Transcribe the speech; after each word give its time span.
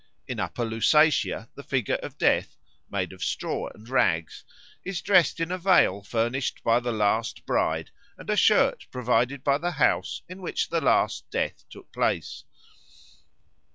In 0.27 0.39
Upper 0.39 0.65
Lusatia 0.65 1.47
the 1.53 1.61
figure 1.61 1.99
of 2.01 2.17
Death, 2.17 2.57
made 2.89 3.13
of 3.13 3.23
straw 3.23 3.69
and 3.75 3.87
rags, 3.87 4.43
is 4.83 4.99
dressed 4.99 5.39
in 5.39 5.51
a 5.51 5.59
veil 5.59 6.01
furnished 6.01 6.63
by 6.63 6.79
the 6.79 6.91
last 6.91 7.45
bride 7.45 7.91
and 8.17 8.27
a 8.27 8.35
shirt 8.35 8.87
provided 8.89 9.43
by 9.43 9.59
the 9.59 9.73
house 9.73 10.23
in 10.27 10.41
which 10.41 10.69
the 10.69 10.81
last 10.81 11.29
death 11.29 11.65
took 11.69 11.91
place. 11.91 12.45